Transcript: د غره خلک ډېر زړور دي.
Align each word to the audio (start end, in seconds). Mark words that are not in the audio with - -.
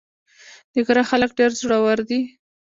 د 0.73 0.75
غره 0.85 1.03
خلک 1.09 1.31
ډېر 1.39 1.51
زړور 1.61 1.99
دي. 2.09 2.21